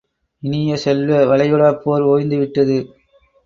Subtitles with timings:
[0.43, 2.79] இனிய செல்வ, வளைகுடாப்போர் ஓய்ந்து விட்டது.